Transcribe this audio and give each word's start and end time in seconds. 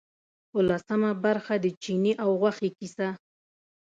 اوولسمه 0.53 1.11
برخه 1.25 1.53
د 1.59 1.65
چیني 1.81 2.13
او 2.23 2.29
غوښې 2.41 2.69
کیسه. 2.77 3.07